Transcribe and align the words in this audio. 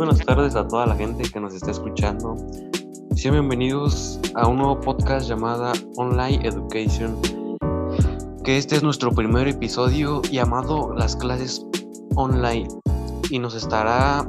buenas 0.00 0.24
tardes 0.24 0.56
a 0.56 0.66
toda 0.66 0.86
la 0.86 0.96
gente 0.96 1.28
que 1.30 1.38
nos 1.38 1.52
está 1.52 1.72
escuchando. 1.72 2.34
Sean 3.16 3.34
bienvenidos 3.34 4.18
a 4.34 4.48
un 4.48 4.56
nuevo 4.56 4.80
podcast 4.80 5.28
llamado 5.28 5.72
Online 5.98 6.40
Education. 6.42 7.20
Que 8.42 8.56
este 8.56 8.76
es 8.76 8.82
nuestro 8.82 9.12
primer 9.12 9.46
episodio 9.46 10.22
llamado 10.22 10.94
Las 10.94 11.16
clases 11.16 11.66
online. 12.14 12.66
Y 13.28 13.38
nos 13.40 13.54
estará, 13.54 14.26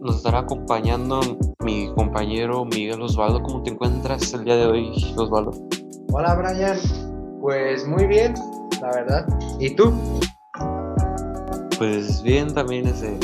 nos 0.00 0.16
estará 0.16 0.40
acompañando 0.40 1.20
mi 1.60 1.94
compañero 1.94 2.64
Miguel 2.64 3.00
Osvaldo. 3.00 3.40
¿Cómo 3.40 3.62
te 3.62 3.70
encuentras 3.70 4.34
el 4.34 4.42
día 4.42 4.56
de 4.56 4.66
hoy, 4.66 5.14
Osvaldo? 5.16 5.52
Hola, 6.10 6.34
Brian. 6.34 6.76
Pues 7.40 7.86
muy 7.86 8.04
bien, 8.08 8.34
la 8.82 8.90
verdad. 8.90 9.26
¿Y 9.60 9.76
tú? 9.76 9.92
Pues 11.78 12.20
bien, 12.20 12.52
también 12.52 12.88
ese 12.88 13.16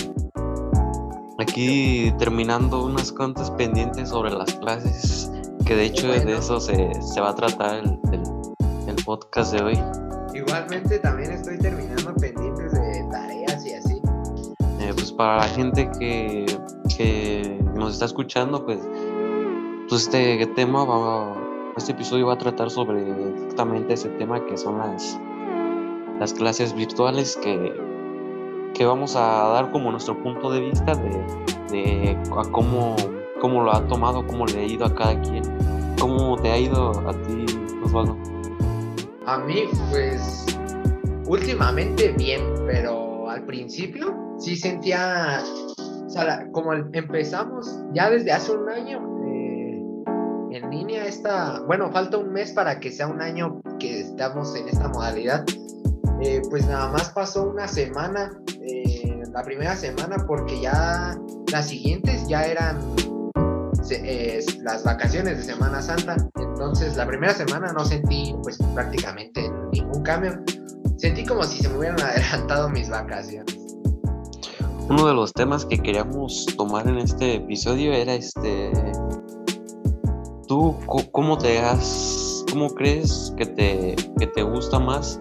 Aquí 1.55 2.13
terminando 2.19 2.85
unas 2.85 3.13
cuantas 3.13 3.49
pendientes 3.53 4.09
sobre 4.09 4.33
las 4.33 4.53
clases, 4.55 5.31
que 5.65 5.77
de 5.77 5.85
hecho 5.85 6.09
de 6.09 6.37
eso 6.37 6.59
se, 6.59 6.75
va 7.21 7.29
a 7.29 7.35
tratar 7.37 7.77
el, 7.77 7.97
el, 8.89 8.97
podcast 9.05 9.55
de 9.55 9.63
hoy. 9.63 9.79
Igualmente 10.35 10.99
también 10.99 11.31
estoy 11.31 11.57
terminando 11.59 12.13
pendientes 12.17 12.73
de 12.73 13.07
tareas 13.09 13.65
y 13.67 13.75
así. 13.75 14.03
Eh, 14.81 14.93
pues 14.97 15.13
para 15.13 15.37
la 15.37 15.47
gente 15.47 15.89
que, 15.97 16.45
que, 16.97 17.61
nos 17.77 17.93
está 17.93 18.07
escuchando, 18.07 18.65
pues, 18.65 18.81
pues 19.89 20.03
este 20.03 20.45
tema 20.57 20.85
va, 20.85 21.37
este 21.77 21.93
episodio 21.93 22.27
va 22.27 22.33
a 22.33 22.39
tratar 22.39 22.69
sobre 22.69 23.09
exactamente 23.33 23.95
ese 23.95 24.09
tema 24.09 24.45
que 24.45 24.57
son 24.57 24.79
las, 24.79 25.21
las 26.19 26.35
clases 26.35 26.75
virtuales 26.75 27.37
que 27.37 27.94
que 28.75 28.85
vamos 28.85 29.15
a 29.17 29.21
dar 29.21 29.71
como 29.71 29.91
nuestro 29.91 30.21
punto 30.23 30.51
de 30.51 30.61
vista 30.61 30.95
de, 30.95 32.19
cómo, 32.51 32.97
cómo, 33.41 33.63
lo 33.63 33.73
ha 33.73 33.87
tomado, 33.87 34.27
cómo 34.27 34.47
le 34.47 34.61
ha 34.61 34.65
ido 34.65 34.85
a 34.85 34.95
cada 34.95 35.21
quien. 35.23 35.43
¿Cómo 35.99 36.37
te 36.43 36.51
ha 36.51 36.59
ido 36.59 36.91
a 37.09 37.13
ti, 37.13 37.47
Osvaldo? 37.85 38.19
A 39.27 39.39
mí, 39.39 39.63
pues, 39.91 40.45
últimamente 41.27 42.13
bien, 42.19 42.43
pero 42.67 43.31
al 43.31 43.45
principio 43.45 44.15
sí 44.39 44.57
sentía, 44.57 45.43
o 46.05 46.09
sea, 46.11 46.47
como 46.53 46.73
empezamos 46.75 47.81
ya 47.93 48.11
desde 48.11 48.33
hace 48.33 48.53
un 48.53 48.69
año 48.69 49.01
eh, 49.25 49.83
en 50.51 50.71
línea 50.71 51.07
esta, 51.07 51.61
bueno, 51.61 51.91
falta 51.91 52.19
un 52.19 52.33
mes 52.33 52.53
para 52.53 52.81
que 52.81 52.91
sea 52.91 53.07
un 53.07 53.23
año 53.23 53.63
que 53.79 54.01
estamos 54.01 54.55
en 54.57 54.69
esta 54.69 54.89
modalidad. 54.89 55.45
Eh, 56.21 56.43
pues 56.49 56.67
nada 56.67 56.91
más 56.93 57.11
pasó 57.11 57.51
una 57.51 57.67
semana 57.67 58.31
la 59.35 59.43
primera 59.43 59.75
semana 59.75 60.17
porque 60.29 60.61
ya 60.61 61.19
las 61.51 61.69
siguientes 61.69 62.27
ya 62.29 62.45
eran 62.45 62.79
las 64.63 64.85
vacaciones 64.85 65.39
de 65.39 65.43
Semana 65.43 65.83
Santa. 65.83 66.17
Entonces 66.37 66.97
la 66.97 67.07
primera 67.07 67.35
semana 67.35 67.73
no 67.73 67.85
sentí 67.85 68.35
pues 68.43 68.57
prácticamente 68.75 69.51
ningún 69.73 70.03
cambio. 70.03 70.41
Sentí 70.97 71.27
como 71.27 71.43
si 71.43 71.61
se 71.61 71.69
me 71.69 71.79
hubieran 71.79 72.01
adelantado 72.03 72.69
mis 72.69 72.89
vacaciones. 72.89 73.57
Uno 74.89 75.07
de 75.09 75.15
los 75.15 75.33
temas 75.33 75.65
que 75.65 75.79
queríamos 75.79 76.47
tomar 76.57 76.87
en 76.87 76.99
este 76.99 77.37
episodio 77.37 77.93
era 77.93 78.15
este... 78.15 78.71
¿Tú 80.47 80.77
cómo 81.11 81.39
te 81.39 81.59
has, 81.59 82.45
cómo 82.51 82.69
crees 82.69 83.33
que 83.37 83.47
te, 83.47 83.97
que 84.19 84.27
te 84.27 84.43
gusta 84.43 84.79
más 84.79 85.19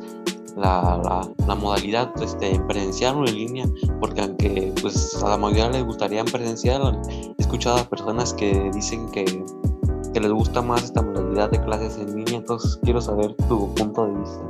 la, 0.55 1.27
la, 1.47 1.55
modalidad 1.55 2.11
este, 2.21 2.59
presencial 2.67 3.15
o 3.15 3.27
en 3.27 3.35
línea, 3.35 3.65
porque 3.99 4.21
aunque 4.21 4.73
pues 4.81 5.21
a 5.23 5.29
la 5.29 5.37
mayoría 5.37 5.69
les 5.69 5.83
gustaría 5.83 6.19
en 6.21 6.25
presencial, 6.25 7.01
he 7.09 7.41
escuchado 7.41 7.77
a 7.77 7.89
personas 7.89 8.33
que 8.33 8.69
dicen 8.73 9.09
que, 9.11 9.25
que 10.13 10.19
les 10.19 10.31
gusta 10.31 10.61
más 10.61 10.83
esta 10.83 11.01
modalidad 11.01 11.49
de 11.51 11.61
clases 11.63 11.97
en 11.97 12.15
línea, 12.15 12.37
entonces 12.37 12.79
quiero 12.83 13.01
saber 13.01 13.33
tu 13.47 13.73
punto 13.73 14.05
de 14.05 14.19
vista. 14.19 14.41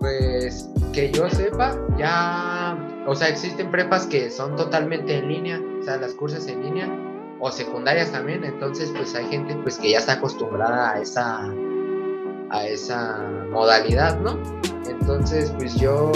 Pues 0.00 0.68
que 0.92 1.12
yo 1.12 1.28
sepa, 1.28 1.76
ya, 1.98 3.04
o 3.06 3.14
sea, 3.14 3.28
existen 3.28 3.70
prepas 3.70 4.06
que 4.06 4.30
son 4.30 4.56
totalmente 4.56 5.18
en 5.18 5.28
línea, 5.28 5.60
o 5.80 5.84
sea, 5.84 5.98
las 5.98 6.14
cursos 6.14 6.46
en 6.46 6.62
línea, 6.62 6.88
o 7.40 7.50
secundarias 7.50 8.12
también, 8.12 8.44
entonces 8.44 8.92
pues 8.94 9.14
hay 9.14 9.26
gente 9.26 9.56
pues 9.62 9.78
que 9.78 9.90
ya 9.90 9.98
está 9.98 10.14
acostumbrada 10.14 10.92
a 10.92 11.00
esa 11.00 11.50
a 12.50 12.66
esa 12.66 13.18
modalidad, 13.50 14.18
¿no? 14.20 14.38
Entonces, 14.88 15.52
pues 15.56 15.74
yo 15.76 16.10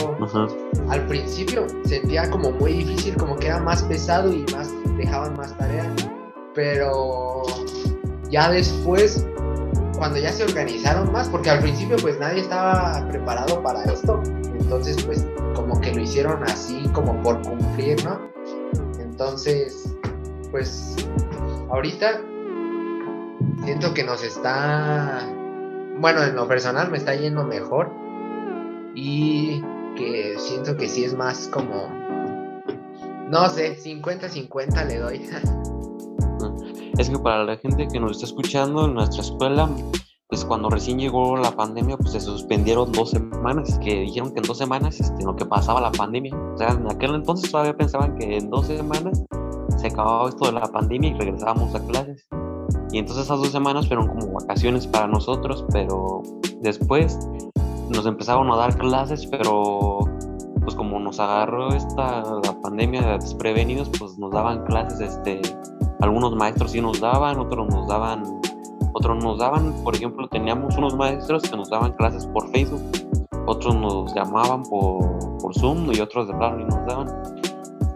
al 0.89 1.07
principio 1.07 1.67
sentía 1.85 2.31
como 2.31 2.51
muy 2.51 2.73
difícil, 2.73 3.17
como 3.17 3.37
que 3.37 3.47
era 3.47 3.61
más 3.61 3.83
pesado 3.85 4.33
y 4.33 4.45
más 4.53 4.71
dejaban 4.97 5.37
más 5.37 5.57
tareas, 5.57 5.89
pero 6.55 7.43
ya 8.31 8.51
después, 8.51 9.27
cuando 9.97 10.19
ya 10.19 10.33
se 10.33 10.45
organizaron 10.45 11.13
más, 11.13 11.29
porque 11.29 11.51
al 11.51 11.61
principio 11.61 11.97
pues 12.01 12.19
nadie 12.19 12.41
estaba 12.41 13.07
preparado 13.09 13.63
para 13.63 13.85
esto, 13.85 14.21
entonces 14.55 15.03
pues 15.05 15.27
como 15.55 15.81
que 15.81 15.93
lo 15.95 16.01
hicieron 16.01 16.43
así 16.45 16.89
como 16.93 17.21
por 17.23 17.41
cumplir, 17.43 18.05
¿no? 18.05 18.21
Entonces, 18.99 19.95
pues 20.51 20.97
ahorita 21.71 22.21
siento 23.65 23.95
que 23.95 24.03
nos 24.03 24.23
está 24.23 25.29
bueno, 25.99 26.23
en 26.23 26.37
lo 26.37 26.47
personal 26.49 26.91
me 26.91 26.99
está 26.99 27.15
yendo 27.15 27.45
mejor 27.45 27.91
y 28.95 29.63
que 29.97 30.35
siento 30.39 30.77
que 30.77 30.89
sí 30.89 31.05
es 31.05 31.15
más 31.15 31.49
como, 31.49 31.89
no 33.29 33.49
sé, 33.49 33.77
50-50 33.79 34.87
le 34.87 34.99
doy. 34.99 35.31
Es 36.97 37.11
que 37.11 37.19
para 37.19 37.43
la 37.43 37.57
gente 37.57 37.89
que 37.89 37.99
nos 37.99 38.13
está 38.13 38.27
escuchando 38.27 38.85
en 38.85 38.95
nuestra 38.95 39.21
escuela, 39.21 39.69
pues 40.29 40.45
cuando 40.45 40.71
recién 40.71 41.01
llegó 41.01 41.37
la 41.37 41.51
pandemia, 41.51 41.97
pues 41.97 42.13
se 42.13 42.21
suspendieron 42.21 42.93
dos 42.93 43.11
semanas, 43.11 43.81
que 43.81 44.03
dijeron 44.03 44.33
que 44.33 44.39
en 44.39 44.47
dos 44.47 44.59
semanas 44.59 45.01
este, 45.01 45.25
lo 45.25 45.35
que 45.35 45.45
pasaba 45.45 45.81
la 45.81 45.91
pandemia. 45.91 46.37
O 46.55 46.57
sea, 46.57 46.69
en 46.69 46.89
aquel 46.89 47.17
entonces 47.17 47.51
todavía 47.51 47.77
pensaban 47.77 48.17
que 48.17 48.37
en 48.37 48.49
dos 48.49 48.69
semanas 48.69 49.25
se 49.77 49.89
acababa 49.89 50.29
esto 50.29 50.47
de 50.47 50.53
la 50.53 50.69
pandemia 50.69 51.11
y 51.11 51.15
regresábamos 51.15 51.75
a 51.75 51.85
clases. 51.85 52.29
Y 52.95 52.99
entonces 52.99 53.25
esas 53.25 53.41
dos 53.41 53.51
semanas 53.51 53.89
fueron 53.89 54.07
como 54.07 54.35
vacaciones 54.35 54.87
para 54.87 55.09
nosotros, 55.09 55.65
pero 55.73 56.23
después 56.61 57.19
nos 57.91 58.07
empezaron 58.07 58.49
a 58.53 58.57
dar 58.57 58.79
clases, 58.79 59.27
pero 59.27 59.99
pues 60.63 60.77
como 60.77 61.01
nos 61.01 61.19
agarró 61.19 61.75
esta 61.75 62.23
la 62.23 62.61
pandemia 62.63 63.19
desprevenidos, 63.19 63.91
pues 63.99 64.17
nos 64.17 64.31
daban 64.31 64.65
clases, 64.67 65.01
este, 65.01 65.43
algunos 66.03 66.37
maestros 66.37 66.71
sí 66.71 66.81
nos 66.81 67.01
daban, 67.01 67.41
otros 67.41 67.67
nos 67.69 67.89
daban, 67.89 68.23
otros 68.93 69.25
nos 69.25 69.41
daban, 69.41 69.75
por 69.83 69.97
ejemplo, 69.97 70.29
teníamos 70.29 70.77
unos 70.77 70.95
maestros 70.95 71.43
que 71.43 71.57
nos 71.57 71.71
daban 71.71 71.95
clases 71.95 72.25
por 72.27 72.49
Facebook, 72.53 72.81
otros 73.47 73.75
nos 73.75 74.15
llamaban 74.15 74.63
por, 74.63 75.39
por 75.39 75.53
Zoom 75.59 75.93
y 75.93 75.99
otros 75.99 76.29
de 76.29 76.35
plano 76.35 76.61
y 76.61 76.65
nos 76.67 76.87
daban. 76.87 77.09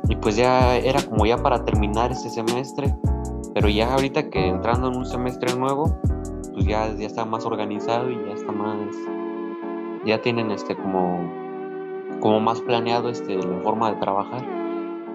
Y 0.09 0.17
pues 0.17 0.35
ya 0.35 0.75
era 0.77 1.01
como 1.03 1.25
ya 1.25 1.37
para 1.37 1.65
terminar 1.65 2.11
este 2.11 2.31
semestre, 2.31 2.93
pero 3.55 3.69
ya 3.69 3.93
ahorita 3.93 4.31
que 4.31 4.49
entrando 4.49 4.89
en 4.89 4.97
un 4.97 5.07
semestre 5.07 5.55
nuevo, 5.57 6.01
pues 6.53 6.67
ya, 6.67 6.93
ya 6.95 7.07
está 7.07 7.25
más 7.25 7.45
organizado 7.45 8.11
y 8.11 8.17
ya 8.27 8.35
está 8.35 8.53
más, 8.53 8.77
ya 10.05 10.21
tienen 10.21 10.51
este 10.51 10.77
como, 10.77 11.21
como 12.21 12.41
más 12.41 12.61
planeado 12.61 13.09
este, 13.09 13.37
la 13.37 13.61
forma 13.63 13.93
de 13.93 14.01
trabajar. 14.01 14.45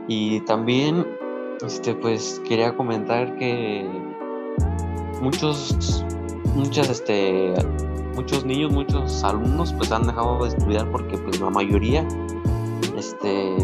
Y 0.07 0.41
también, 0.41 1.05
este, 1.65 1.95
pues 1.95 2.41
quería 2.47 2.75
comentar 2.75 3.35
que 3.37 3.89
muchos, 5.21 6.05
muchas, 6.55 6.89
este, 6.89 7.53
muchos 8.15 8.45
niños, 8.45 8.71
muchos 8.71 9.23
alumnos, 9.23 9.73
pues 9.73 9.91
han 9.91 10.03
dejado 10.03 10.43
de 10.43 10.49
estudiar 10.49 10.89
porque, 10.91 11.17
pues, 11.17 11.39
la 11.39 11.49
mayoría, 11.49 12.05
este, 12.97 13.55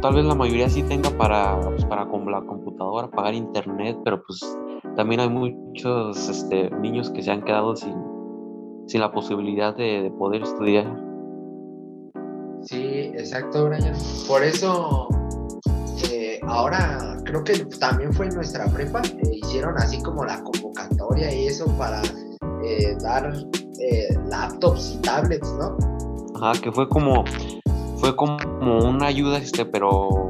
tal 0.00 0.14
vez 0.14 0.24
la 0.24 0.34
mayoría 0.34 0.68
sí 0.68 0.82
tenga 0.82 1.10
para, 1.10 1.58
pues, 1.60 1.84
para 1.86 2.06
con 2.06 2.30
la 2.30 2.42
computadora, 2.74 3.08
pagar 3.08 3.34
internet, 3.34 3.96
pero 4.04 4.22
pues 4.24 4.40
también 4.96 5.20
hay 5.20 5.28
muchos 5.28 6.28
este, 6.28 6.70
niños 6.80 7.10
que 7.10 7.22
se 7.22 7.30
han 7.30 7.42
quedado 7.42 7.76
sin, 7.76 7.94
sin 8.86 9.00
la 9.00 9.12
posibilidad 9.12 9.76
de, 9.76 10.12
poder 10.18 10.42
estudiar. 10.42 10.86
Sí, 12.62 13.12
exacto, 13.14 13.68
Brian. 13.68 13.94
Por 14.26 14.42
eso, 14.42 15.08
eh, 16.10 16.40
ahora 16.46 17.16
creo 17.24 17.44
que 17.44 17.64
también 17.78 18.12
fue 18.12 18.26
en 18.26 18.34
nuestra 18.34 18.66
prepa, 18.66 19.02
eh, 19.02 19.40
hicieron 19.42 19.76
así 19.76 20.02
como 20.02 20.24
la 20.24 20.42
convocatoria 20.42 21.32
y 21.34 21.46
eso 21.46 21.66
para 21.78 22.02
eh, 22.62 22.96
dar 23.02 23.34
laptops 24.28 24.94
y 24.94 25.02
tablets, 25.02 25.52
¿no? 25.58 25.76
Ajá, 26.36 26.60
que 26.60 26.72
fue 26.72 26.88
como 26.88 27.24
fue 27.98 28.16
como 28.16 28.36
una 28.86 29.06
ayuda, 29.06 29.38
este, 29.38 29.64
pero, 29.64 30.28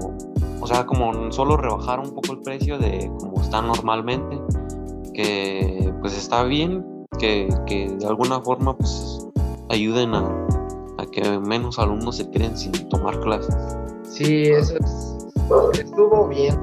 o 0.64 0.66
sea, 0.66 0.86
como 0.86 1.30
solo 1.30 1.58
rebajar 1.58 2.00
un 2.00 2.14
poco 2.14 2.32
el 2.32 2.40
precio 2.40 2.78
de 2.78 3.12
como 3.18 3.42
está 3.42 3.60
normalmente, 3.60 4.40
que 5.12 5.92
pues 6.00 6.16
está 6.16 6.42
bien, 6.44 7.06
que, 7.18 7.48
de 7.66 8.06
alguna 8.06 8.40
forma 8.40 8.74
pues 8.74 9.26
ayuden 9.68 10.14
a, 10.14 10.46
que 11.12 11.38
menos 11.38 11.78
alumnos 11.78 12.16
se 12.16 12.30
queden 12.30 12.56
sin 12.56 12.72
tomar 12.88 13.20
clases. 13.20 13.54
Sí, 14.08 14.44
eso 14.44 14.76
es, 14.78 15.78
estuvo 15.78 16.28
bien. 16.28 16.58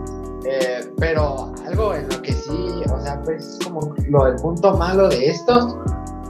Eh, 0.45 0.92
pero 0.97 1.54
algo 1.68 1.94
en 1.94 2.09
lo 2.09 2.19
que 2.24 2.33
sí, 2.33 2.81
o 2.92 3.00
sea, 3.04 3.21
pues 3.21 3.59
como 3.63 3.94
lo 4.09 4.25
del 4.25 4.36
punto 4.38 4.75
malo 4.77 5.09
de 5.09 5.27
estos 5.27 5.77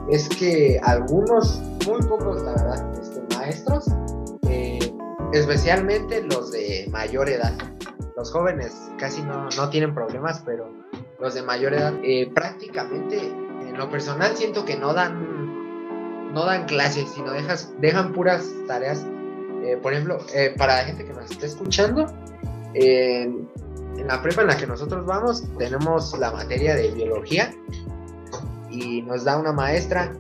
es 0.10 0.28
que 0.28 0.78
algunos, 0.84 1.62
muy 1.88 2.02
pocos, 2.02 2.42
la 2.44 2.52
verdad, 2.52 3.00
este, 3.02 3.22
maestros, 3.38 3.86
especialmente 5.34 6.22
los 6.24 6.52
de 6.52 6.88
mayor 6.92 7.30
edad, 7.30 7.54
los 8.16 8.32
jóvenes 8.32 8.92
casi 8.98 9.22
no, 9.22 9.50
no 9.50 9.70
tienen 9.70 9.94
problemas, 9.94 10.42
pero 10.46 10.72
los 11.20 11.34
de 11.34 11.42
mayor 11.44 11.74
edad, 11.74 11.94
eh, 12.04 12.30
prácticamente 12.34 13.20
en 13.20 13.78
lo 13.78 13.90
personal 13.90 14.36
siento 14.36 14.66
que 14.66 14.78
no 14.78 14.94
dan, 14.94 16.34
no 16.34 16.46
dan 16.46 16.66
clases, 16.66 17.10
sino 17.12 17.32
dejas, 17.32 17.74
dejan 17.80 18.14
puras 18.14 18.50
tareas. 18.68 19.06
Eh, 19.64 19.78
por 19.82 19.94
ejemplo, 19.94 20.18
eh, 20.34 20.54
para 20.58 20.78
la 20.78 20.84
gente 20.84 21.06
que 21.06 21.14
nos 21.14 21.30
está 21.30 21.46
escuchando, 21.46 22.08
en 22.74 24.08
la 24.08 24.22
prepa 24.22 24.42
en 24.42 24.48
la 24.48 24.58
que 24.58 24.66
nosotros 24.66 25.06
vamos 25.06 25.44
tenemos 25.58 26.18
la 26.18 26.32
materia 26.32 26.74
de 26.74 26.90
biología 26.92 27.54
y 28.70 29.02
nos 29.02 29.26
da 29.26 29.38
una 29.38 29.52
maestra 29.52 30.14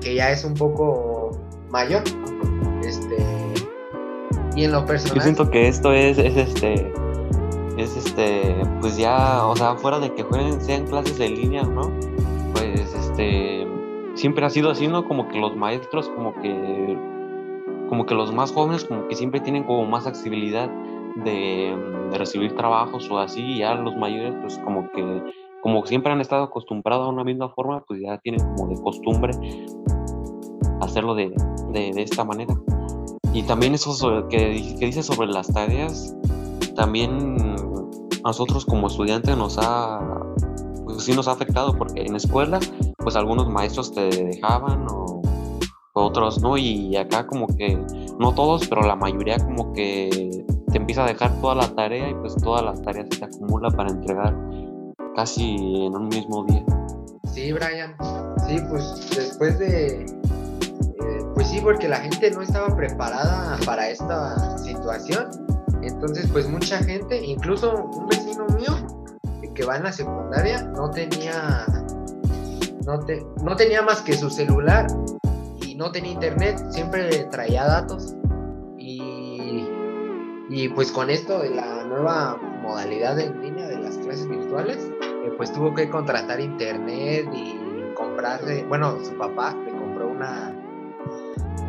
que 0.00 0.16
ya 0.16 0.30
es 0.30 0.44
un 0.44 0.54
poco 0.54 1.40
mayor. 1.70 2.02
Y 4.56 4.64
en 4.64 4.72
lo 4.72 4.84
personal. 4.84 5.16
Yo 5.16 5.22
siento 5.22 5.50
que 5.50 5.68
esto 5.68 5.92
es, 5.92 6.18
es 6.18 6.36
este 6.36 6.92
es 7.76 7.96
este, 7.96 8.56
pues 8.80 8.96
ya, 8.96 9.46
o 9.46 9.54
sea, 9.54 9.76
fuera 9.76 9.98
de 9.98 10.12
que 10.14 10.22
jueguen, 10.22 10.60
sean 10.60 10.86
clases 10.86 11.20
en 11.20 11.34
línea, 11.34 11.62
¿no? 11.62 11.92
Pues 12.52 12.94
este, 12.94 13.66
siempre 14.14 14.46
ha 14.46 14.50
sido 14.50 14.70
así, 14.70 14.88
¿no? 14.88 15.06
Como 15.06 15.28
que 15.28 15.38
los 15.38 15.54
maestros, 15.56 16.08
como 16.08 16.34
que, 16.40 16.98
como 17.88 18.06
que 18.06 18.14
los 18.14 18.32
más 18.32 18.52
jóvenes, 18.52 18.84
como 18.84 19.06
que 19.08 19.14
siempre 19.14 19.40
tienen 19.40 19.64
como 19.64 19.84
más 19.84 20.06
accesibilidad 20.06 20.70
de, 21.16 21.76
de 22.10 22.18
recibir 22.18 22.54
trabajos 22.56 23.10
o 23.10 23.18
así, 23.18 23.42
y 23.42 23.58
ya 23.58 23.74
los 23.74 23.94
mayores, 23.96 24.34
pues 24.40 24.58
como 24.58 24.90
que, 24.92 25.22
como 25.62 25.84
siempre 25.84 26.12
han 26.12 26.20
estado 26.20 26.44
acostumbrados 26.44 27.06
a 27.06 27.10
una 27.10 27.24
misma 27.24 27.50
forma, 27.50 27.84
pues 27.86 28.00
ya 28.00 28.18
tienen 28.18 28.40
como 28.56 28.68
de 28.68 28.80
costumbre 28.80 29.32
hacerlo 30.80 31.14
de, 31.14 31.30
de, 31.72 31.92
de 31.92 32.02
esta 32.02 32.24
manera. 32.24 32.54
Y 33.36 33.42
también 33.42 33.74
eso 33.74 33.94
que, 34.28 34.76
que 34.78 34.86
dice 34.86 35.02
sobre 35.02 35.26
las 35.26 35.48
tareas, 35.48 36.16
también 36.74 37.36
nosotros 38.24 38.64
como 38.64 38.86
estudiantes 38.86 39.36
nos 39.36 39.58
ha, 39.60 40.00
pues 40.84 41.04
sí 41.04 41.12
nos 41.12 41.28
ha 41.28 41.32
afectado 41.32 41.76
porque 41.76 42.00
en 42.00 42.16
escuela, 42.16 42.58
pues 42.96 43.14
algunos 43.14 43.46
maestros 43.50 43.92
te 43.92 44.08
dejaban 44.08 44.86
o, 44.88 45.20
otros 45.92 46.40
no, 46.40 46.56
y 46.56 46.96
acá 46.96 47.26
como 47.26 47.46
que, 47.46 47.78
no 48.18 48.34
todos, 48.34 48.66
pero 48.68 48.80
la 48.80 48.96
mayoría 48.96 49.36
como 49.38 49.70
que 49.74 50.46
te 50.72 50.78
empieza 50.78 51.04
a 51.04 51.06
dejar 51.06 51.38
toda 51.42 51.56
la 51.56 51.68
tarea 51.74 52.08
y 52.08 52.14
pues 52.14 52.36
toda 52.36 52.62
la 52.62 52.72
tarea 52.72 53.02
se 53.02 53.18
te 53.18 53.24
acumula 53.26 53.70
para 53.70 53.90
entregar 53.90 54.34
casi 55.14 55.56
en 55.56 55.94
un 55.94 56.08
mismo 56.08 56.42
día. 56.44 56.64
Sí, 57.34 57.52
Brian, 57.52 57.94
sí, 58.48 58.56
pues 58.70 59.10
después 59.14 59.58
de, 59.58 60.04
eh, 60.04 61.15
sí, 61.56 61.62
porque 61.62 61.88
la 61.88 61.98
gente 61.98 62.30
no 62.30 62.42
estaba 62.42 62.74
preparada 62.74 63.56
para 63.64 63.88
esta 63.88 64.58
situación 64.58 65.46
entonces, 65.86 66.28
pues 66.32 66.48
mucha 66.48 66.78
gente, 66.78 67.24
incluso 67.24 67.84
un 67.84 68.08
vecino 68.08 68.46
mío 68.56 68.74
que 69.54 69.64
va 69.64 69.76
en 69.76 69.84
la 69.84 69.92
secundaria, 69.92 70.62
no 70.62 70.90
tenía, 70.90 71.64
no, 72.84 73.00
no 73.42 73.56
tenía 73.56 73.82
más 73.82 74.02
que 74.02 74.12
su 74.14 74.28
celular 74.28 74.86
y 75.62 75.74
no 75.74 75.90
tenía 75.92 76.12
internet, 76.12 76.62
siempre 76.70 77.24
traía 77.30 77.64
datos. 77.64 78.14
Y, 78.78 79.66
y 80.50 80.68
pues 80.74 80.90
con 80.90 81.08
esto 81.08 81.38
de 81.38 81.50
la 81.50 81.84
nueva 81.84 82.36
modalidad 82.62 83.18
en 83.18 83.40
línea 83.40 83.66
de 83.66 83.78
las 83.78 83.96
clases 83.98 84.28
virtuales, 84.28 84.90
eh, 85.00 85.32
pues 85.36 85.52
tuvo 85.52 85.72
que 85.74 85.88
contratar 85.88 86.40
internet 86.40 87.28
y 87.32 87.94
comprarle, 87.94 88.64
bueno, 88.64 88.98
su 89.04 89.16
papá 89.16 89.54
le 89.64 89.70
compró 89.70 90.08
una, 90.08 90.54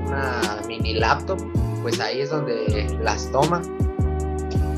una 0.07 0.61
mini 0.67 0.95
laptop, 0.95 1.37
pues 1.81 1.99
ahí 1.99 2.21
es 2.21 2.31
donde 2.31 2.97
las 3.01 3.31
toma 3.31 3.61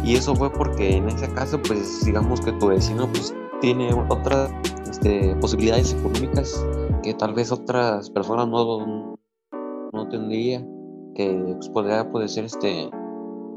y 0.03 0.15
eso 0.15 0.35
fue 0.35 0.51
porque 0.51 0.97
en 0.97 1.07
ese 1.07 1.31
caso, 1.33 1.61
pues 1.61 2.03
digamos 2.05 2.41
que 2.41 2.51
tu 2.53 2.67
vecino 2.67 3.07
pues 3.11 3.35
tiene 3.61 3.93
otras 4.09 4.51
este, 4.89 5.35
posibilidades 5.35 5.93
económicas 5.93 6.65
que 7.03 7.13
tal 7.13 7.33
vez 7.33 7.51
otras 7.51 8.09
personas 8.09 8.47
no, 8.47 9.15
no 9.93 10.09
tendría, 10.09 10.65
que 11.15 11.53
pues, 11.55 11.69
podría 11.69 12.09
poder 12.11 12.29
ser 12.29 12.45
este, 12.45 12.89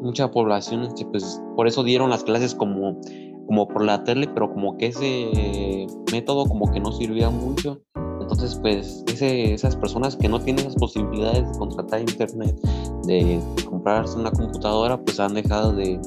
mucha 0.03 0.31
población, 0.31 0.83
este, 0.83 1.07
pues 1.07 1.41
por 1.57 1.67
eso 1.69 1.83
dieron 1.85 2.11
las 2.11 2.25
clases 2.25 2.55
como, 2.55 3.01
como 3.47 3.69
por 3.69 3.85
la 3.85 4.05
tele, 4.05 4.29
pero 4.29 4.53
como 4.53 4.77
que 4.77 4.89
ese 4.89 5.87
método 6.13 6.45
como 6.47 6.71
que 6.71 6.81
no 6.81 6.93
sirvía 6.93 7.31
mucho. 7.31 7.81
Entonces, 8.23 8.55
pues 8.57 9.05
ese, 9.09 9.55
esas 9.55 9.77
personas 9.77 10.17
que 10.17 10.29
no 10.29 10.41
tienen 10.41 10.65
las 10.65 10.77
posibilidades 10.77 11.51
de 11.53 11.59
contratar 11.59 12.01
internet, 12.01 12.57
de 13.05 13.41
comprarse 13.69 14.19
una 14.19 14.31
computadora, 14.31 14.99
pues 14.99 15.21
han 15.21 15.35
dejado 15.35 15.73
de, 15.73 16.01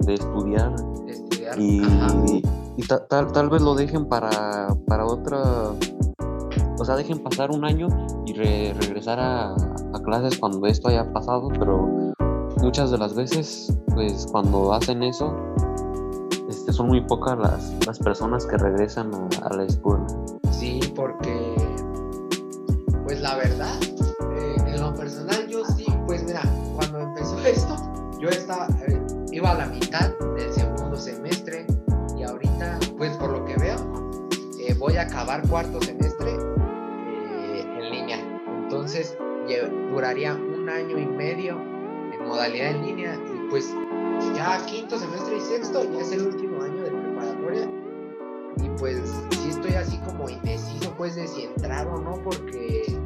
de 0.00 0.14
estudiar. 0.14 0.74
Y, 1.58 2.82
tal, 3.08 3.32
tal 3.32 3.48
vez 3.48 3.62
lo 3.62 3.74
dejen 3.74 4.06
para, 4.06 4.68
para 4.86 5.06
otra. 5.06 5.72
O 6.78 6.84
sea, 6.84 6.96
dejen 6.96 7.20
pasar 7.20 7.50
un 7.50 7.64
año 7.64 7.88
y 8.26 8.34
regresar 8.34 9.18
a, 9.18 9.54
a 9.54 10.02
clases 10.04 10.38
cuando 10.38 10.66
esto 10.66 10.88
haya 10.88 11.10
pasado, 11.12 11.48
pero 11.58 12.12
muchas 12.60 12.90
de 12.90 12.98
las 12.98 13.14
veces, 13.14 13.72
pues 13.94 14.26
cuando 14.30 14.72
hacen 14.72 15.02
eso, 15.02 15.34
este, 16.48 16.72
son 16.72 16.88
muy 16.88 17.00
pocas 17.00 17.38
las, 17.38 17.86
las 17.86 17.98
personas 17.98 18.46
que 18.46 18.56
regresan 18.56 19.10
a, 19.42 19.54
la 19.54 19.64
escuela. 19.64 20.06
Porque, 20.96 21.54
pues 23.04 23.20
la 23.20 23.36
verdad, 23.36 23.78
eh, 24.32 24.56
en 24.66 24.80
lo 24.80 24.94
personal 24.94 25.46
yo 25.46 25.62
sí, 25.76 25.84
pues 26.06 26.24
mira, 26.24 26.40
cuando 26.74 27.00
empezó 27.00 27.38
esto, 27.46 27.76
yo 28.18 28.30
estaba, 28.30 28.66
eh, 28.88 28.98
iba 29.30 29.50
a 29.50 29.58
la 29.58 29.66
mitad 29.66 30.10
del 30.36 30.50
segundo 30.54 30.96
semestre 30.96 31.66
y 32.16 32.22
ahorita, 32.22 32.78
pues 32.96 33.14
por 33.18 33.30
lo 33.30 33.44
que 33.44 33.56
veo, 33.58 33.76
eh, 34.58 34.74
voy 34.78 34.96
a 34.96 35.02
acabar 35.02 35.46
cuarto 35.46 35.82
semestre 35.82 36.32
en 36.32 37.90
línea. 37.90 38.18
Entonces 38.62 39.16
duraría 39.92 40.34
un 40.34 40.68
año 40.68 40.98
y 40.98 41.06
medio 41.06 41.60
en 42.12 42.26
modalidad 42.26 42.70
en 42.70 42.86
línea 42.86 43.14
y 43.14 43.48
pues 43.50 43.72
ya 44.34 44.64
quinto 44.66 44.98
semestre 44.98 45.36
y 45.36 45.40
sexto 45.40 45.84
ya 45.84 46.00
es 46.00 46.12
el 46.12 46.26
último 46.26 46.62
año 46.62 46.82
de 46.82 46.90
preparatoria 46.90 47.70
y 48.62 48.68
pues 48.78 49.00
sí 49.30 49.50
estoy 49.50 49.74
así 49.74 49.98
como 49.98 50.28
indeciso 51.06 51.06
pues 51.06 51.14
de 51.16 51.28
si 51.28 51.42
entrar 51.42 51.86
o 51.88 52.00
no 52.00 52.14
porque 52.22 52.98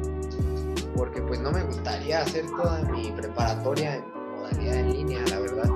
porque 0.95 1.21
pues 1.21 1.39
no 1.39 1.51
me 1.51 1.63
gustaría 1.63 2.21
hacer 2.21 2.45
toda 2.47 2.81
mi 2.83 3.11
preparatoria 3.11 3.95
en 3.95 4.05
modalidad 4.35 4.75
en 4.75 4.93
línea 4.93 5.21
la 5.29 5.39
verdad 5.39 5.69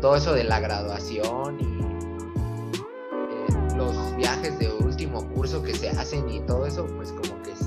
todo 0.00 0.16
eso 0.16 0.32
de 0.32 0.44
la 0.44 0.60
graduación 0.60 1.58
y 1.60 1.80
eh, 3.24 3.76
los 3.76 4.16
viajes 4.16 4.58
de 4.58 4.72
último 4.72 5.26
curso 5.30 5.62
que 5.62 5.74
se 5.74 5.90
hacen 5.90 6.28
y 6.28 6.40
todo 6.40 6.66
eso, 6.66 6.86
pues 6.96 7.12
como 7.12 7.42
que 7.42 7.54
sí, 7.56 7.66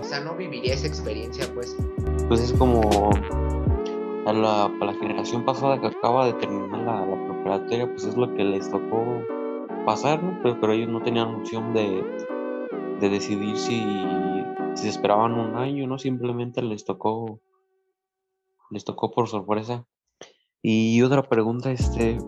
o 0.00 0.04
sea, 0.04 0.20
no 0.20 0.34
viviría 0.34 0.74
esa 0.74 0.86
experiencia, 0.86 1.46
pues. 1.54 1.76
Pues 2.28 2.40
es 2.40 2.52
como 2.52 3.10
a 4.26 4.32
la, 4.32 4.70
la 4.80 4.94
generación 4.94 5.44
pasada 5.44 5.80
que 5.80 5.86
acaba 5.86 6.26
de 6.26 6.34
terminar 6.34 6.80
la, 6.80 7.06
preparatoria, 7.26 7.88
pues 7.88 8.04
es 8.04 8.16
lo 8.16 8.32
que 8.34 8.44
les 8.44 8.70
tocó 8.70 9.22
pasar, 9.86 10.22
¿no? 10.22 10.38
Pero, 10.42 10.72
ellos 10.72 10.90
no 10.90 11.00
tenían 11.00 11.36
opción 11.36 11.72
de, 11.72 12.04
de 13.00 13.08
decidir 13.08 13.56
si, 13.56 13.82
si 14.74 14.88
esperaban 14.88 15.32
un 15.32 15.56
año, 15.56 15.86
¿no? 15.86 15.98
Simplemente 15.98 16.60
les 16.60 16.84
tocó 16.84 17.40
les 18.70 18.84
tocó 18.84 19.10
por 19.10 19.28
sorpresa. 19.28 19.86
Y 20.62 21.00
otra 21.02 21.22
pregunta, 21.22 21.70
este, 21.70 22.18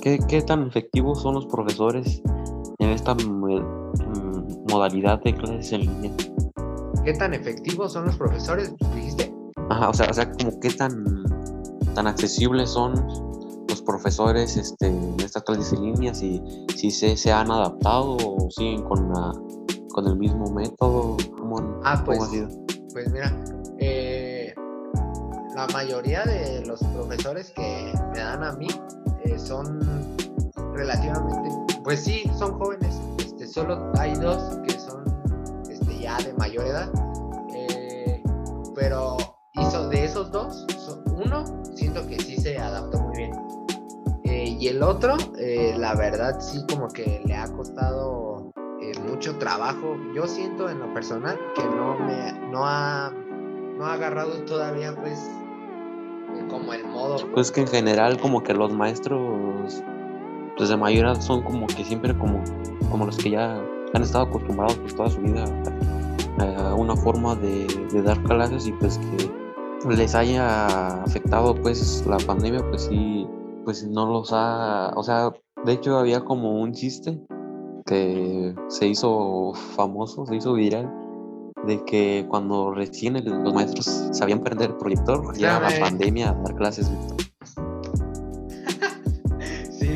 ¿qué, 0.00 0.42
tan 0.42 0.66
efectivos 0.66 1.20
son 1.22 1.34
los 1.34 1.46
profesores 1.46 2.22
en 2.78 2.90
esta 2.90 3.14
modalidad 4.70 5.20
de 5.22 5.34
clases 5.34 5.72
en 5.72 5.80
línea? 5.80 6.12
¿Qué 7.04 7.12
tan 7.14 7.34
efectivos 7.34 7.92
son 7.92 8.06
los 8.06 8.16
profesores? 8.16 8.74
¿Dijiste? 8.94 9.34
Ajá, 9.68 9.90
o 9.90 9.94
sea, 9.94 10.08
o 10.10 10.14
sea, 10.14 10.30
como 10.32 10.58
qué 10.60 10.70
tan, 10.70 11.04
tan 11.94 12.06
accesibles 12.06 12.70
son 12.70 12.94
profesores 13.90 14.56
este, 14.56 14.86
en 14.86 15.16
estas 15.18 15.42
clases 15.42 15.72
en 15.72 15.82
línea, 15.82 16.14
si, 16.14 16.40
se, 16.90 17.16
se 17.16 17.32
han 17.32 17.50
adaptado 17.50 18.16
o 18.16 18.48
siguen 18.50 18.82
con, 18.84 19.08
la, 19.12 19.32
con 19.92 20.06
el 20.06 20.16
mismo 20.16 20.50
método, 20.52 21.16
¿cómo, 21.36 21.80
ah, 21.84 22.00
pues, 22.04 22.20
Pues 22.92 23.10
mira, 23.10 23.34
la 25.56 25.66
mayoría 25.74 26.24
de 26.24 26.64
los 26.64 26.80
profesores 26.94 27.50
que 27.50 27.92
me 28.14 28.20
dan 28.20 28.44
a 28.44 28.52
mí 28.52 28.68
eh, 29.24 29.38
son 29.38 29.80
relativamente, 30.72 31.50
pues 31.82 32.04
sí, 32.04 32.22
son 32.38 32.58
jóvenes. 32.58 32.98
Este, 33.18 33.46
solo 33.46 33.92
hay 33.98 34.14
dos 34.14 34.56
que 34.66 34.78
son 34.78 35.04
este, 35.68 35.98
ya 35.98 36.16
de 36.18 36.32
mayor 36.34 36.66
edad. 36.66 36.90
Eh, 37.54 38.22
pero 38.74 39.16
hizo 39.54 39.88
de 39.88 40.04
esos 40.04 40.30
dos, 40.30 40.64
uno 41.06 41.44
el 44.68 44.82
otro, 44.82 45.16
eh, 45.38 45.74
la 45.78 45.94
verdad 45.94 46.38
sí 46.40 46.64
como 46.70 46.88
que 46.88 47.22
le 47.24 47.34
ha 47.34 47.50
costado 47.52 48.52
eh, 48.80 48.92
mucho 49.08 49.36
trabajo. 49.38 49.96
Yo 50.14 50.26
siento 50.26 50.68
en 50.68 50.80
lo 50.80 50.92
personal 50.92 51.38
que 51.54 51.64
no 51.64 51.98
me 51.98 52.32
no 52.50 52.66
ha 52.66 53.12
no 53.78 53.86
ha 53.86 53.94
agarrado 53.94 54.32
todavía 54.44 54.94
pues 54.94 55.18
eh, 55.18 56.46
como 56.48 56.74
el 56.74 56.84
modo. 56.84 57.16
Pues 57.32 57.50
que 57.50 57.62
en 57.62 57.68
general 57.68 58.18
como 58.20 58.42
que 58.42 58.52
los 58.52 58.72
maestros 58.72 59.82
pues 60.56 60.68
de 60.68 60.76
mayoría 60.76 61.14
son 61.14 61.42
como 61.42 61.66
que 61.66 61.82
siempre 61.84 62.16
como 62.18 62.42
como 62.90 63.06
los 63.06 63.16
que 63.16 63.30
ya 63.30 63.58
han 63.94 64.02
estado 64.02 64.24
acostumbrados 64.24 64.76
pues 64.76 64.94
toda 64.94 65.08
su 65.08 65.20
vida 65.20 65.44
a, 66.38 66.74
una 66.74 66.94
forma 66.96 67.34
de, 67.34 67.66
de 67.92 68.02
dar 68.02 68.22
clases 68.24 68.66
y 68.66 68.72
pues 68.72 68.98
que 68.98 69.30
les 69.88 70.14
haya 70.14 71.02
afectado 71.02 71.54
pues 71.54 72.04
la 72.06 72.18
pandemia 72.18 72.60
pues 72.68 72.82
sí 72.82 73.26
pues 73.64 73.86
no 73.86 74.06
los 74.06 74.30
ha, 74.32 74.92
o 74.96 75.02
sea, 75.02 75.32
de 75.64 75.72
hecho 75.72 75.98
había 75.98 76.20
como 76.20 76.60
un 76.60 76.72
chiste 76.72 77.18
que 77.86 78.54
se 78.68 78.86
hizo 78.86 79.52
famoso, 79.54 80.26
se 80.26 80.36
hizo 80.36 80.52
viral, 80.54 80.90
de 81.66 81.84
que 81.84 82.26
cuando 82.28 82.72
recién 82.72 83.22
los 83.24 83.54
maestros 83.54 84.08
sabían 84.12 84.40
prender 84.40 84.70
el 84.70 84.76
proyector, 84.76 85.36
llegaba 85.36 85.70
la 85.70 85.80
pandemia 85.80 86.30
a 86.30 86.34
dar 86.34 86.54
clases. 86.56 86.88
sí, 89.70 89.88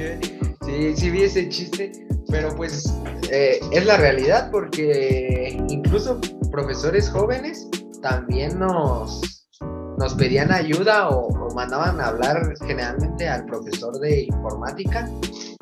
sí, 0.65 0.97
sí 0.97 1.11
vi 1.11 1.23
ese 1.23 1.49
chiste, 1.49 1.93
pero 2.29 2.55
pues 2.57 2.93
eh, 3.31 3.61
es 3.73 3.87
la 3.87 3.97
realidad 3.97 4.51
porque 4.51 5.57
incluso 5.69 6.21
profesores 6.51 7.09
jóvenes 7.11 7.69
también 8.03 8.59
nos 8.59 9.35
nos 9.99 10.15
pedían 10.15 10.53
ayuda 10.53 11.09
o, 11.11 11.44
mandaban 11.55 12.01
a 12.01 12.09
hablar 12.09 12.55
generalmente 12.67 13.29
al 13.29 13.45
profesor 13.47 13.99
de 14.01 14.25
informática 14.25 15.09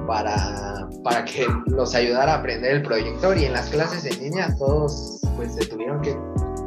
para, 0.07 0.89
para 1.05 1.25
que 1.25 1.47
los 1.67 1.95
ayudara 1.95 2.35
a 2.35 2.39
aprender 2.39 2.77
el 2.77 2.83
proyector 2.83 3.37
y 3.39 3.45
en 3.45 3.53
las 3.53 3.69
clases 3.71 4.05
en 4.05 4.23
línea 4.23 4.55
todos 4.59 5.21
pues 5.37 5.55
se 5.55 5.67
tuvieron 5.67 6.01
que 6.01 6.17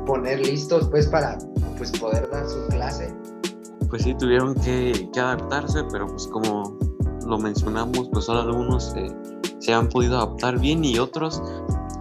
poner 0.05 0.39
listos 0.39 0.87
pues 0.89 1.07
para 1.07 1.37
pues 1.77 1.91
poder 1.91 2.29
dar 2.31 2.47
su 2.47 2.67
clase. 2.67 3.13
Pues 3.89 4.03
sí, 4.03 4.15
tuvieron 4.15 4.55
que, 4.55 5.09
adaptarse, 5.15 5.83
pero 5.91 6.07
pues 6.07 6.27
como 6.27 6.77
lo 7.27 7.37
mencionamos, 7.37 8.09
pues 8.11 8.25
solo 8.25 8.41
algunos 8.41 8.93
se 9.59 9.73
han 9.73 9.89
podido 9.89 10.17
adaptar 10.17 10.59
bien 10.59 10.83
y 10.83 10.97
otros 10.97 11.41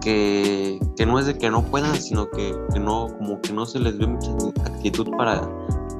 que, 0.05 1.05
no 1.05 1.19
es 1.19 1.25
de 1.25 1.37
que 1.37 1.49
no 1.49 1.63
puedan, 1.63 1.95
sino 1.95 2.29
que, 2.29 2.55
no, 2.79 3.07
como 3.17 3.41
que 3.41 3.51
no 3.51 3.65
se 3.65 3.79
les 3.79 3.97
ve 3.97 4.07
mucha 4.07 4.31
actitud 4.65 5.09
para, 5.17 5.41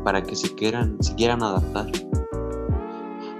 para 0.06 0.22
que 0.24 0.36
se 0.36 0.54
quieran, 0.54 0.96
se 1.02 1.16
quieran 1.16 1.42
adaptar. 1.42 1.88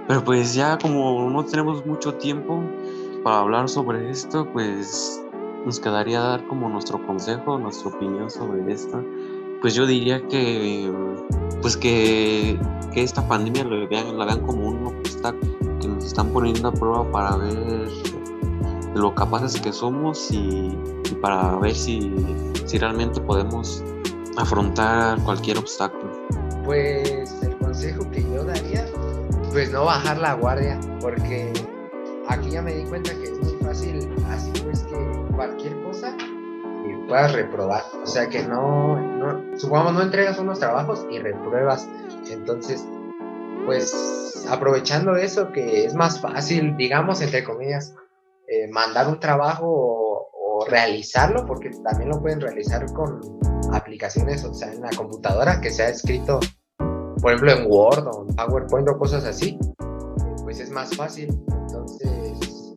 Pero 0.08 0.24
pues 0.24 0.52
ya 0.52 0.76
como 0.76 1.30
no 1.30 1.44
tenemos 1.44 1.86
mucho 1.86 2.14
tiempo 2.14 2.60
para 3.22 3.38
hablar 3.38 3.68
sobre 3.68 4.10
esto, 4.10 4.46
pues 4.52 5.22
nos 5.64 5.78
quedaría 5.78 6.20
dar 6.20 6.46
como 6.48 6.68
nuestro 6.68 7.04
consejo, 7.06 7.56
nuestra 7.56 7.90
opinión 7.90 8.28
sobre 8.28 8.72
esto. 8.72 9.02
Pues 9.60 9.74
yo 9.74 9.86
diría 9.86 10.26
que 10.26 10.92
pues 11.62 11.76
que, 11.76 12.58
esta 12.94 13.26
pandemia 13.28 13.64
lo 13.64 13.86
vean, 13.88 14.18
la 14.18 14.24
vean 14.24 14.40
como 14.40 14.68
un 14.68 14.86
obstáculo 14.86 15.78
que 15.80 15.86
nos 15.88 16.04
están 16.04 16.30
poniendo 16.30 16.68
a 16.68 16.72
prueba 16.72 17.10
para 17.12 17.36
ver 17.36 17.88
lo 18.94 19.14
capaces 19.14 19.60
que 19.60 19.72
somos 19.72 20.30
y, 20.30 20.76
para 21.20 21.56
ver 21.58 21.74
si, 21.74 22.10
si 22.64 22.78
realmente 22.78 23.20
podemos 23.20 23.84
afrontar 24.36 25.22
cualquier 25.24 25.58
obstáculo. 25.58 26.15
Pues 26.66 27.42
el 27.42 27.56
consejo 27.58 28.10
que 28.10 28.22
yo 28.22 28.44
daría, 28.44 28.84
pues 29.52 29.70
no 29.72 29.84
bajar 29.84 30.18
la 30.18 30.34
guardia, 30.34 30.78
porque 31.00 31.52
aquí 32.28 32.50
ya 32.50 32.60
me 32.60 32.74
di 32.74 32.84
cuenta 32.84 33.12
que 33.12 33.24
es 33.24 33.38
muy 33.38 33.54
fácil, 33.62 34.14
así 34.28 34.50
pues 34.62 34.82
que 34.82 35.34
cualquier 35.34 35.80
cosa 35.84 36.14
y 36.84 37.08
puedas 37.08 37.32
reprobar. 37.32 37.82
O 38.02 38.06
sea 38.06 38.28
que 38.28 38.42
no, 38.42 39.00
no, 39.00 39.58
supongamos 39.58 39.94
no 39.94 40.02
entregas 40.02 40.38
unos 40.38 40.58
trabajos 40.58 41.06
y 41.10 41.18
repruebas. 41.18 41.88
Entonces, 42.30 42.84
pues 43.64 44.46
aprovechando 44.50 45.16
eso 45.16 45.52
que 45.52 45.84
es 45.84 45.94
más 45.94 46.20
fácil, 46.20 46.76
digamos 46.76 47.20
entre 47.20 47.44
comillas, 47.44 47.94
eh, 48.48 48.68
mandar 48.68 49.08
un 49.08 49.18
trabajo 49.18 49.66
o, 49.68 50.64
realizarlo, 50.68 51.44
porque 51.44 51.70
también 51.84 52.08
lo 52.08 52.20
pueden 52.20 52.40
realizar 52.40 52.86
con 52.94 53.20
aplicaciones, 53.72 54.42
o 54.42 54.54
sea, 54.54 54.72
en 54.72 54.80
la 54.80 54.90
computadora 54.96 55.60
que 55.60 55.70
se 55.70 55.82
ha 55.82 55.88
escrito, 55.90 56.40
por 57.20 57.32
ejemplo, 57.32 57.52
en 57.52 57.70
Word 57.70 58.06
o 58.06 58.26
en 58.28 58.36
PowerPoint 58.36 58.88
o 58.88 58.98
cosas 58.98 59.24
así, 59.24 59.58
pues 60.42 60.60
es 60.60 60.70
más 60.70 60.94
fácil. 60.96 61.28
Entonces, 61.48 62.74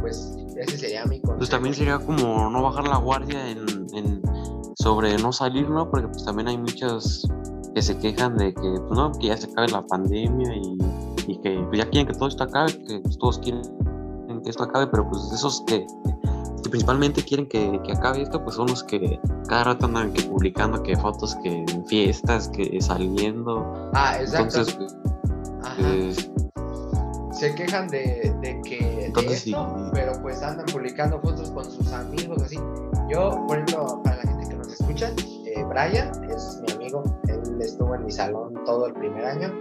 pues 0.00 0.36
ese 0.56 0.78
sería 0.78 1.04
mi 1.04 1.20
consejo. 1.20 1.38
Pues 1.38 1.50
también 1.50 1.74
sería 1.74 1.98
como 1.98 2.50
no 2.50 2.62
bajar 2.62 2.88
la 2.88 2.96
guardia 2.96 3.50
en, 3.50 4.22
sobre 4.76 5.16
no 5.18 5.32
salir, 5.32 5.68
¿no? 5.68 5.90
Porque 5.90 6.08
pues 6.08 6.24
también 6.24 6.48
hay 6.48 6.58
muchos 6.58 7.28
que 7.74 7.82
se 7.82 7.98
quejan 7.98 8.36
de 8.36 8.52
que, 8.54 8.80
pues, 8.86 8.98
no, 8.98 9.12
que 9.12 9.28
ya 9.28 9.36
se 9.36 9.50
acabe 9.50 9.68
la 9.68 9.82
pandemia 9.82 10.54
y, 10.56 10.78
que 11.40 11.64
pues, 11.68 11.78
ya 11.78 11.88
quieren 11.88 12.06
que 12.06 12.14
todo 12.14 12.28
esto 12.28 12.44
acabe, 12.44 12.72
que 12.86 13.00
pues, 13.00 13.16
todos 13.18 13.38
quieren 13.38 13.62
que 14.42 14.50
esto 14.50 14.64
acabe, 14.64 14.86
pero 14.88 15.08
pues 15.08 15.30
esos 15.32 15.62
que, 15.66 15.86
principalmente 16.70 17.22
quieren 17.24 17.46
que, 17.46 17.80
acabe 17.90 18.22
esto, 18.22 18.42
pues 18.42 18.56
son 18.56 18.68
los 18.68 18.82
que 18.84 19.20
cada 19.48 19.64
rato 19.64 19.86
andan 19.86 20.12
que 20.12 20.22
publicando 20.22 20.82
que 20.82 20.96
fotos 20.96 21.36
que 21.42 21.64
en 21.68 21.86
fiestas, 21.86 22.48
que 22.48 22.80
saliendo. 22.80 23.90
Ah, 23.94 24.18
exacto. 24.20 24.60
Entonces, 24.60 24.96
pues, 25.78 26.30
se 27.32 27.54
quejan 27.54 27.88
de, 27.88 28.60
que 28.64 29.12
esto, 29.16 29.90
pero 29.92 30.12
pues 30.22 30.42
andan 30.42 30.66
publicando 30.66 31.20
fotos 31.20 31.50
con 31.50 31.64
sus 31.64 31.92
amigos, 31.92 32.42
así. 32.42 32.56
Yo, 33.10 33.44
por 33.48 33.58
ejemplo, 33.58 34.00
para 34.04 34.16
la 34.16 34.22
gente 34.22 34.48
que 34.48 34.54
nos 34.54 34.68
escucha, 34.68 35.10
eh, 35.46 35.64
Brian 35.64 36.10
es 36.30 36.60
mi 36.64 36.72
amigo, 36.72 37.02
él 37.28 37.60
estuvo 37.60 37.94
en 37.94 38.04
mi 38.04 38.12
salón 38.12 38.54
todo 38.64 38.86
el 38.86 38.94
primer 38.94 39.24
año. 39.24 39.52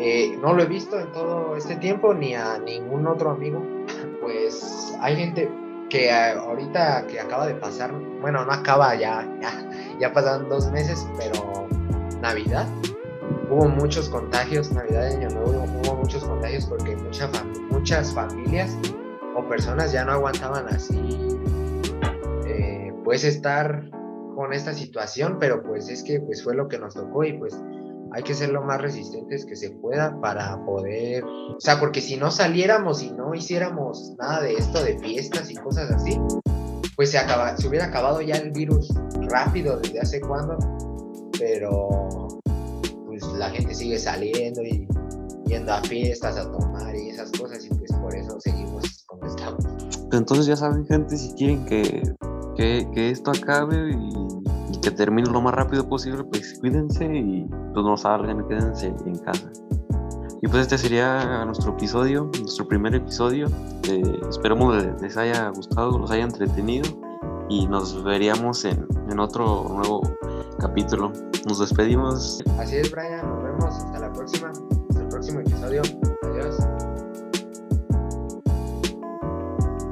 Eh, 0.00 0.36
no 0.42 0.52
lo 0.52 0.62
he 0.62 0.66
visto 0.66 0.98
en 0.98 1.10
todo 1.12 1.56
este 1.56 1.76
tiempo, 1.76 2.12
ni 2.12 2.34
a 2.34 2.58
ningún 2.58 3.06
otro 3.06 3.30
amigo, 3.30 3.62
pues 4.20 4.94
hay 5.00 5.16
gente 5.16 5.50
que 5.88 6.10
ahorita 6.10 7.06
que 7.06 7.20
acaba 7.20 7.46
de 7.46 7.54
pasar, 7.54 7.92
bueno, 8.20 8.44
no 8.44 8.52
acaba 8.52 8.94
ya, 8.94 9.26
ya, 9.40 9.70
ya 10.00 10.12
pasaron 10.12 10.48
dos 10.48 10.70
meses, 10.70 11.06
pero 11.18 11.68
Navidad, 12.20 12.66
hubo 13.50 13.68
muchos 13.68 14.08
contagios, 14.08 14.72
Navidad 14.72 15.06
Año 15.06 15.30
Nuevo, 15.30 15.64
hubo 15.82 15.96
muchos 15.96 16.24
contagios 16.24 16.66
porque 16.66 16.96
mucha 16.96 17.30
muchas 17.70 18.12
familias 18.12 18.76
o 19.34 19.46
personas 19.48 19.92
ya 19.92 20.04
no 20.04 20.12
aguantaban 20.12 20.66
así, 20.68 21.18
eh, 22.46 22.92
pues 23.04 23.24
estar 23.24 23.88
con 24.34 24.52
esta 24.52 24.74
situación, 24.74 25.38
pero 25.40 25.62
pues 25.62 25.88
es 25.88 26.02
que 26.02 26.20
pues 26.20 26.42
fue 26.42 26.54
lo 26.54 26.68
que 26.68 26.78
nos 26.78 26.94
tocó 26.94 27.24
y 27.24 27.32
pues 27.34 27.58
hay 28.12 28.22
que 28.22 28.34
ser 28.34 28.50
lo 28.50 28.62
más 28.62 28.80
resistentes 28.80 29.44
que 29.44 29.56
se 29.56 29.70
pueda 29.70 30.18
para 30.20 30.64
poder, 30.64 31.24
o 31.24 31.60
sea, 31.60 31.78
porque 31.78 32.00
si 32.00 32.16
no 32.16 32.30
saliéramos 32.30 33.02
y 33.02 33.10
no 33.10 33.34
hiciéramos 33.34 34.14
nada 34.18 34.42
de 34.42 34.54
esto 34.54 34.82
de 34.82 34.98
fiestas 34.98 35.50
y 35.50 35.54
cosas 35.56 35.90
así, 35.90 36.18
pues 36.96 37.10
se, 37.10 37.18
acaba, 37.18 37.56
se 37.56 37.68
hubiera 37.68 37.86
acabado 37.86 38.20
ya 38.20 38.36
el 38.36 38.50
virus 38.50 38.92
rápido 39.28 39.78
desde 39.78 40.00
hace 40.00 40.20
cuándo, 40.20 40.56
pero 41.38 42.28
pues 43.06 43.22
la 43.34 43.50
gente 43.50 43.74
sigue 43.74 43.98
saliendo 43.98 44.62
y 44.62 44.86
yendo 45.46 45.72
a 45.72 45.82
fiestas 45.82 46.36
a 46.36 46.50
tomar 46.50 46.94
y 46.96 47.10
esas 47.10 47.30
cosas 47.32 47.64
y 47.64 47.68
pues 47.70 47.92
por 47.92 48.14
eso 48.14 48.40
seguimos 48.40 49.04
como 49.06 49.26
estamos. 49.26 49.64
Entonces 50.12 50.46
ya 50.46 50.56
saben 50.56 50.86
gente, 50.86 51.16
si 51.16 51.32
quieren 51.34 51.64
que, 51.66 52.02
que, 52.56 52.88
que 52.92 53.10
esto 53.10 53.30
acabe 53.30 53.92
y 53.92 54.27
que 54.82 54.90
termine 54.90 55.30
lo 55.30 55.40
más 55.40 55.54
rápido 55.54 55.88
posible, 55.88 56.24
pues 56.24 56.58
cuídense 56.60 57.04
y 57.04 57.46
pues 57.72 57.84
no 57.84 57.96
salgan, 57.96 58.46
quédense 58.48 58.94
en 59.04 59.18
casa. 59.18 59.50
Y 60.40 60.46
pues 60.46 60.62
este 60.62 60.78
sería 60.78 61.44
nuestro 61.44 61.72
episodio, 61.72 62.30
nuestro 62.40 62.68
primer 62.68 62.94
episodio. 62.94 63.48
Eh, 63.88 64.20
esperemos 64.28 64.84
les 65.00 65.16
haya 65.16 65.48
gustado, 65.48 65.98
los 65.98 66.10
haya 66.10 66.24
entretenido 66.24 66.88
y 67.48 67.66
nos 67.66 68.04
veríamos 68.04 68.64
en, 68.64 68.86
en 69.10 69.18
otro 69.18 69.66
nuevo 69.68 70.02
capítulo. 70.60 71.12
Nos 71.46 71.58
despedimos. 71.58 72.42
Así 72.58 72.76
es, 72.76 72.90
Brian. 72.90 73.28
Nos 73.28 73.42
vemos 73.42 73.64
hasta 73.64 73.98
la 73.98 74.12
próxima. 74.12 74.50
Hasta 74.50 75.02
el 75.02 75.08
próximo 75.08 75.40
episodio. 75.40 75.82